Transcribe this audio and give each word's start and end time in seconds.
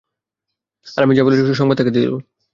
আর 0.87 1.01
আমি 1.05 1.13
যা 1.17 1.23
বলেছি 1.25 1.41
তার 1.43 1.59
সংবাদ 1.59 1.75
তাঁকে 1.77 1.95
দিল। 1.95 2.13